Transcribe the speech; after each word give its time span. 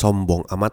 Sombong 0.00 0.48
amat 0.48 0.72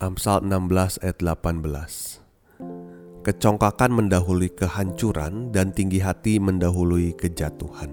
Amsal 0.00 0.40
16 0.40 1.04
ayat 1.04 1.20
18 1.20 3.28
Kecongkakan 3.28 3.90
mendahului 3.92 4.56
kehancuran 4.56 5.52
dan 5.52 5.68
tinggi 5.68 6.00
hati 6.00 6.40
mendahului 6.40 7.12
kejatuhan 7.12 7.92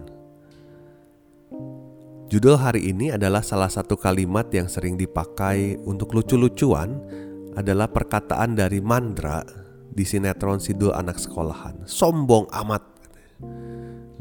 Judul 2.31 2.55
hari 2.55 2.87
ini 2.87 3.11
adalah 3.11 3.43
salah 3.43 3.67
satu 3.67 3.99
kalimat 3.99 4.47
yang 4.55 4.71
sering 4.71 4.95
dipakai 4.95 5.75
untuk 5.83 6.15
lucu-lucuan 6.15 6.95
adalah 7.59 7.91
perkataan 7.91 8.55
dari 8.55 8.79
Mandra 8.79 9.43
di 9.91 10.07
sinetron 10.07 10.63
Sidul 10.63 10.95
Anak 10.95 11.19
Sekolahan. 11.19 11.83
Sombong 11.83 12.47
amat. 12.47 12.79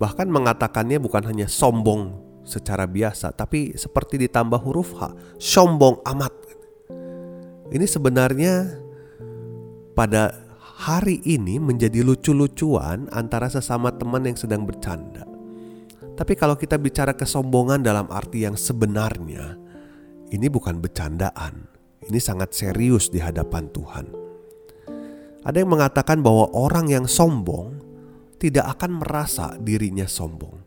Bahkan 0.02 0.34
mengatakannya 0.34 0.98
bukan 0.98 1.30
hanya 1.30 1.46
sombong 1.46 2.30
secara 2.50 2.90
biasa, 2.90 3.30
tapi 3.30 3.78
seperti 3.78 4.18
ditambah 4.26 4.58
huruf 4.58 4.98
H. 4.98 5.14
Sombong 5.38 6.02
amat. 6.02 6.34
Ini 7.70 7.86
sebenarnya 7.86 8.66
pada 9.94 10.34
hari 10.82 11.22
ini 11.22 11.62
menjadi 11.62 12.02
lucu-lucuan 12.02 13.06
antara 13.14 13.46
sesama 13.46 13.94
teman 13.94 14.26
yang 14.26 14.34
sedang 14.34 14.66
bercanda. 14.66 15.22
Tapi 16.18 16.36
kalau 16.36 16.58
kita 16.58 16.76
bicara 16.76 17.16
kesombongan 17.16 17.80
dalam 17.80 18.10
arti 18.12 18.44
yang 18.44 18.58
sebenarnya, 18.58 19.56
ini 20.34 20.46
bukan 20.52 20.82
bercandaan. 20.82 21.64
Ini 22.04 22.18
sangat 22.20 22.52
serius 22.52 23.08
di 23.08 23.20
hadapan 23.20 23.72
Tuhan. 23.72 24.06
Ada 25.40 25.64
yang 25.64 25.72
mengatakan 25.72 26.20
bahwa 26.20 26.52
orang 26.52 26.92
yang 26.92 27.08
sombong 27.08 27.80
tidak 28.36 28.76
akan 28.76 29.00
merasa 29.00 29.56
dirinya 29.56 30.04
sombong. 30.04 30.59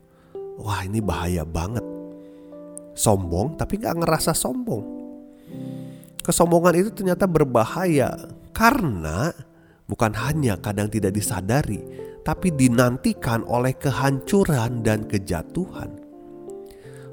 Wah 0.61 0.85
ini 0.85 1.01
bahaya 1.01 1.41
banget. 1.47 1.85
Sombong 2.93 3.57
tapi 3.57 3.81
gak 3.81 3.97
ngerasa 3.97 4.37
sombong. 4.37 4.85
Kesombongan 6.23 6.75
itu 6.79 6.89
ternyata 6.95 7.27
berbahaya 7.27 8.15
karena 8.55 9.33
bukan 9.89 10.15
hanya 10.15 10.55
kadang 10.55 10.87
tidak 10.87 11.11
disadari, 11.11 11.83
tapi 12.23 12.53
dinantikan 12.55 13.43
oleh 13.43 13.75
kehancuran 13.75 14.79
dan 14.85 15.03
kejatuhan. 15.03 15.99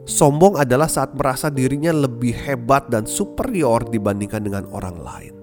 Sombong 0.06 0.58
adalah 0.62 0.86
saat 0.86 1.14
merasa 1.19 1.50
dirinya 1.50 1.91
lebih 1.91 2.32
hebat 2.34 2.86
dan 2.86 3.04
superior 3.04 3.82
dibandingkan 3.91 4.42
dengan 4.47 4.64
orang 4.70 4.97
lain. 5.02 5.34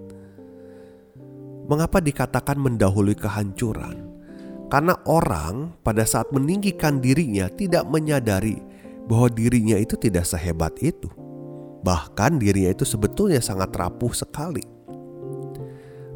Mengapa 1.67 1.99
dikatakan 1.99 2.55
mendahului 2.55 3.19
kehancuran? 3.19 4.06
Karena 4.67 4.99
orang 5.07 5.79
pada 5.79 6.03
saat 6.03 6.27
meninggikan 6.35 6.99
dirinya 6.99 7.47
tidak 7.47 7.87
menyadari 7.87 8.59
bahwa 9.07 9.31
dirinya 9.31 9.79
itu 9.79 9.95
tidak 9.95 10.27
sehebat 10.27 10.75
itu. 10.83 11.07
Bahkan 11.87 12.43
dirinya 12.43 12.75
itu 12.75 12.83
sebetulnya 12.83 13.39
sangat 13.39 13.71
rapuh 13.71 14.11
sekali. 14.11 14.59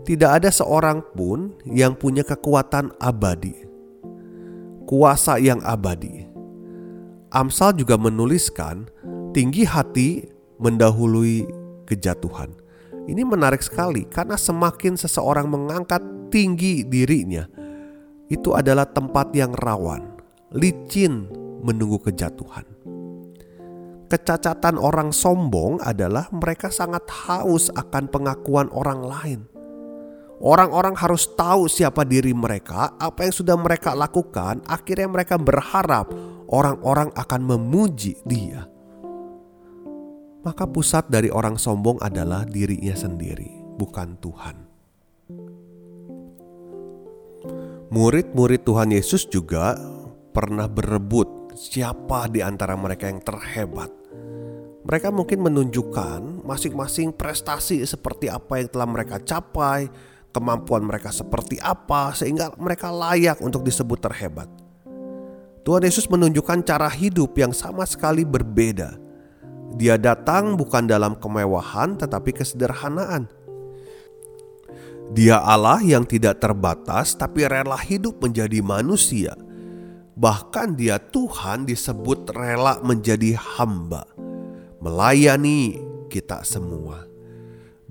Tidak 0.03 0.28
ada 0.28 0.51
seorang 0.51 1.00
pun 1.16 1.56
yang 1.63 1.95
punya 1.95 2.25
kekuatan 2.28 2.91
abadi, 3.00 3.56
kuasa 4.83 5.39
yang 5.39 5.63
abadi. 5.63 6.28
Amsal 7.31 7.78
juga 7.79 7.95
menuliskan, 7.95 8.91
tinggi 9.31 9.63
hati 9.63 10.28
mendahului 10.59 11.47
kejatuhan. 11.88 12.51
Ini 13.07 13.23
menarik 13.23 13.63
sekali 13.63 14.03
karena 14.09 14.35
semakin 14.35 15.00
seseorang 15.00 15.47
mengangkat 15.47 16.01
tinggi 16.33 16.83
dirinya, 16.83 17.45
itu 18.31 18.56
adalah 18.56 18.88
tempat 18.88 19.36
yang 19.36 19.52
rawan, 19.52 20.16
licin 20.56 21.28
menunggu 21.59 22.00
kejatuhan. 22.00 22.64
Kecacatan 24.08 24.80
orang 24.80 25.12
sombong 25.12 25.84
adalah 25.84 26.31
mereka 26.31 26.72
sangat 26.72 27.03
haus 27.28 27.68
akan 27.75 28.08
pengakuan 28.08 28.68
orang 28.72 29.03
lain. 29.03 29.40
Orang-orang 30.42 30.97
harus 30.97 31.31
tahu 31.38 31.69
siapa 31.69 32.02
diri 32.02 32.34
mereka, 32.34 32.97
apa 32.97 33.24
yang 33.24 33.36
sudah 33.36 33.56
mereka 33.56 33.94
lakukan. 33.94 34.59
Akhirnya, 34.66 35.06
mereka 35.06 35.38
berharap 35.38 36.09
orang-orang 36.50 37.13
akan 37.13 37.42
memuji 37.46 38.18
dia. 38.25 38.66
Maka, 40.42 40.66
pusat 40.66 41.08
dari 41.08 41.30
orang 41.30 41.56
sombong 41.62 42.02
adalah 42.02 42.44
dirinya 42.44 42.98
sendiri, 42.98 43.53
bukan 43.78 44.18
Tuhan. 44.18 44.60
Murid-murid 47.91 48.63
Tuhan 48.63 48.96
Yesus 48.96 49.28
juga 49.28 49.75
pernah 50.31 50.63
berebut 50.72 51.52
siapa 51.59 52.31
di 52.31 52.40
antara 52.40 52.79
mereka 52.79 53.12
yang 53.12 53.19
terhebat. 53.19 53.91
Mereka 54.88 55.12
mungkin 55.12 55.44
menunjukkan 55.44 56.40
masing-masing 56.47 57.12
prestasi 57.12 57.84
seperti 57.84 58.31
apa 58.31 58.63
yang 58.63 58.72
telah 58.72 58.88
mereka 58.88 59.19
capai, 59.19 59.91
kemampuan 60.31 60.88
mereka 60.88 61.12
seperti 61.12 61.59
apa 61.59 62.16
sehingga 62.16 62.56
mereka 62.56 62.96
layak 62.96 63.44
untuk 63.44 63.68
disebut 63.68 64.00
terhebat. 64.00 64.47
Tuhan 65.68 65.84
Yesus 65.84 66.07
menunjukkan 66.07 66.63
cara 66.63 66.88
hidup 66.88 67.35
yang 67.35 67.51
sama 67.51 67.84
sekali 67.84 68.24
berbeda. 68.24 68.96
Dia 69.75 70.00
datang 70.00 70.56
bukan 70.56 70.88
dalam 70.88 71.19
kemewahan 71.19 72.00
tetapi 72.00 72.40
kesederhanaan. 72.40 73.28
Dia 75.11 75.44
Allah 75.44 75.83
yang 75.83 76.07
tidak 76.07 76.39
terbatas 76.39 77.19
tapi 77.19 77.44
rela 77.44 77.75
hidup 77.75 78.23
menjadi 78.23 78.63
manusia. 78.63 79.35
Bahkan 80.16 80.79
dia 80.79 81.03
Tuhan 81.03 81.67
disebut 81.67 82.31
rela 82.31 82.79
menjadi 82.79 83.35
hamba. 83.35 84.07
Melayani 84.79 85.83
kita 86.07 86.47
semua. 86.47 87.11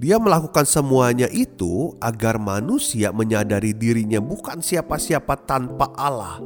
Dia 0.01 0.17
melakukan 0.17 0.65
semuanya 0.65 1.29
itu 1.29 1.93
agar 2.01 2.41
manusia 2.41 3.13
menyadari 3.13 3.77
dirinya 3.77 4.17
bukan 4.17 4.65
siapa-siapa 4.65 5.45
tanpa 5.45 5.93
Allah. 5.93 6.41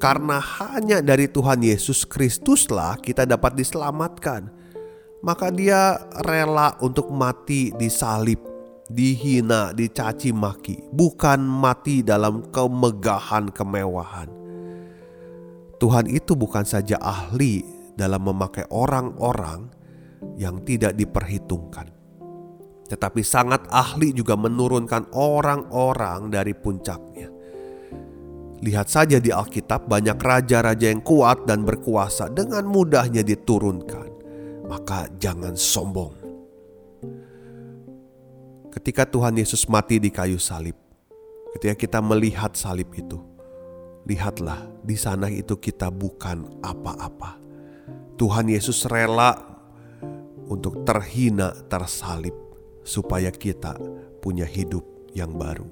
Karena 0.00 0.40
hanya 0.40 1.04
dari 1.04 1.28
Tuhan 1.28 1.60
Yesus 1.60 2.08
Kristuslah 2.08 2.96
kita 3.04 3.28
dapat 3.28 3.60
diselamatkan. 3.60 4.48
Maka 5.20 5.52
dia 5.52 6.00
rela 6.24 6.80
untuk 6.80 7.12
mati 7.12 7.76
di 7.76 7.92
salib, 7.92 8.40
dihina, 8.88 9.76
dicaci 9.76 10.32
maki, 10.32 10.90
bukan 10.92 11.44
mati 11.44 12.00
dalam 12.02 12.48
kemegahan 12.52 13.52
kemewahan. 13.52 14.28
Tuhan 15.78 16.10
itu 16.10 16.34
bukan 16.34 16.66
saja 16.66 16.98
ahli 16.98 17.62
dalam 17.94 18.26
memakai 18.26 18.66
orang-orang 18.72 19.70
yang 20.34 20.58
tidak 20.66 20.98
diperhitungkan 20.98 21.98
tetapi 22.88 23.20
sangat 23.20 23.68
ahli 23.68 24.16
juga 24.16 24.34
menurunkan 24.34 25.12
orang-orang 25.12 26.32
dari 26.32 26.56
puncaknya. 26.56 27.28
Lihat 28.58 28.88
saja 28.90 29.22
di 29.22 29.30
Alkitab 29.30 29.86
banyak 29.86 30.18
raja-raja 30.18 30.90
yang 30.90 31.04
kuat 31.04 31.46
dan 31.46 31.62
berkuasa 31.62 32.32
dengan 32.32 32.66
mudahnya 32.66 33.22
diturunkan. 33.22 34.10
Maka 34.66 35.06
jangan 35.20 35.54
sombong. 35.54 36.27
Ketika 38.78 39.02
Tuhan 39.10 39.34
Yesus 39.34 39.66
mati 39.66 39.98
di 39.98 40.06
kayu 40.06 40.38
salib, 40.38 40.78
ketika 41.50 41.74
kita 41.74 41.98
melihat 41.98 42.54
salib 42.54 42.86
itu, 42.94 43.18
lihatlah 44.06 44.70
di 44.86 44.94
sana 44.94 45.26
itu 45.26 45.58
kita 45.58 45.90
bukan 45.90 46.62
apa-apa. 46.62 47.42
Tuhan 48.14 48.46
Yesus 48.46 48.86
rela 48.86 49.34
untuk 50.46 50.86
terhina, 50.86 51.58
tersalib 51.66 52.38
supaya 52.86 53.34
kita 53.34 53.74
punya 54.22 54.46
hidup 54.46 54.86
yang 55.10 55.34
baru. 55.34 55.66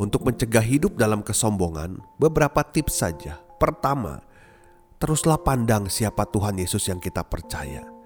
Untuk 0.00 0.24
mencegah 0.24 0.64
hidup 0.64 0.96
dalam 0.96 1.20
kesombongan, 1.20 2.00
beberapa 2.16 2.64
tips 2.64 3.04
saja. 3.04 3.36
Pertama, 3.60 4.24
teruslah 4.96 5.36
pandang 5.36 5.92
siapa 5.92 6.24
Tuhan 6.24 6.56
Yesus 6.56 6.88
yang 6.88 7.04
kita 7.04 7.20
percaya. 7.20 7.97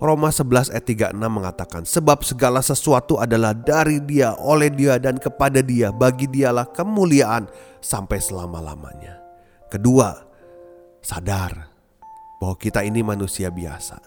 Roma 0.00 0.32
11 0.32 0.72
ayat 0.72 1.12
36 1.12 1.28
mengatakan, 1.28 1.82
Sebab 1.84 2.24
segala 2.24 2.64
sesuatu 2.64 3.20
adalah 3.20 3.52
dari 3.52 4.00
dia, 4.00 4.32
oleh 4.40 4.72
dia, 4.72 4.96
dan 4.96 5.20
kepada 5.20 5.60
dia, 5.60 5.92
bagi 5.92 6.24
dialah 6.24 6.64
kemuliaan 6.72 7.44
sampai 7.84 8.16
selama-lamanya. 8.16 9.20
Kedua, 9.68 10.16
sadar 11.04 11.68
bahwa 12.40 12.56
kita 12.56 12.80
ini 12.80 13.04
manusia 13.04 13.52
biasa. 13.52 14.00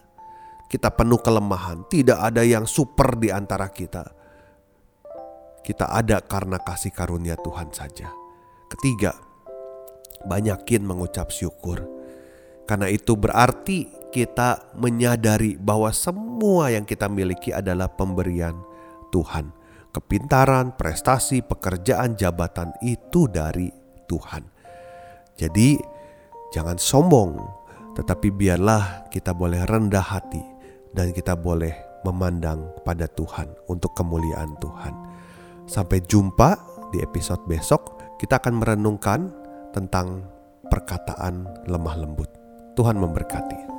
Kita 0.66 0.90
penuh 0.90 1.22
kelemahan, 1.22 1.86
tidak 1.86 2.18
ada 2.18 2.42
yang 2.42 2.66
super 2.66 3.14
di 3.14 3.30
antara 3.30 3.70
kita. 3.70 4.10
Kita 5.62 5.94
ada 5.94 6.26
karena 6.26 6.58
kasih 6.58 6.90
karunia 6.90 7.38
Tuhan 7.38 7.70
saja. 7.70 8.10
Ketiga, 8.66 9.14
banyakin 10.26 10.82
mengucap 10.82 11.30
syukur. 11.30 12.03
Karena 12.64 12.88
itu 12.88 13.20
berarti 13.20 13.92
kita 14.14 14.78
menyadari 14.78 15.58
bahwa 15.58 15.90
semua 15.90 16.70
yang 16.70 16.86
kita 16.86 17.10
miliki 17.10 17.50
adalah 17.50 17.90
pemberian 17.90 18.56
Tuhan. 19.10 19.50
Kepintaran, 19.94 20.74
prestasi, 20.74 21.46
pekerjaan, 21.46 22.18
jabatan 22.18 22.74
itu 22.82 23.30
dari 23.30 23.70
Tuhan. 24.10 24.46
Jadi, 25.38 25.78
jangan 26.54 26.78
sombong, 26.82 27.38
tetapi 27.94 28.34
biarlah 28.34 29.10
kita 29.14 29.38
boleh 29.38 29.66
rendah 29.66 30.02
hati 30.02 30.42
dan 30.98 31.14
kita 31.14 31.38
boleh 31.38 31.74
memandang 32.06 32.74
pada 32.82 33.06
Tuhan 33.06 33.54
untuk 33.70 33.94
kemuliaan 33.94 34.58
Tuhan. 34.58 34.94
Sampai 35.70 36.02
jumpa 36.06 36.58
di 36.90 37.02
episode 37.02 37.42
besok, 37.46 38.02
kita 38.18 38.42
akan 38.42 38.62
merenungkan 38.62 39.30
tentang 39.74 40.26
perkataan 40.70 41.66
lemah 41.70 41.98
lembut. 42.02 42.43
Tuhan 42.74 42.98
memberkati. 42.98 43.73